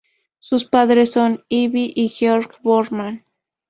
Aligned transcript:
Sus 0.39 0.65
padres 0.65 1.11
son 1.11 1.43
Ivy 1.49 1.93
y 1.95 2.09
George 2.09 2.49
Boorman. 2.63 3.23